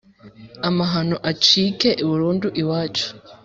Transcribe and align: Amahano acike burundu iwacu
Amahano 0.69 1.15
acike 1.31 1.89
burundu 2.07 2.47
iwacu 2.61 3.07